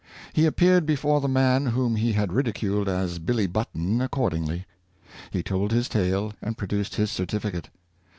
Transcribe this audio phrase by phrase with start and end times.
[0.33, 4.65] He appeared before the man whom he had ridiculed as" Billy Button" accordingly.
[5.29, 7.69] He told his tale and produced his certificate.